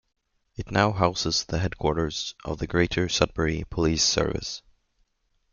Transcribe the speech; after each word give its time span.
It 0.55 0.71
now 0.71 0.93
houses 0.93 1.45
the 1.45 1.59
headquarters 1.59 2.33
of 2.43 2.57
the 2.57 2.65
Greater 2.65 3.07
Sudbury 3.07 3.65
Police 3.69 4.03
Service. 4.03 4.63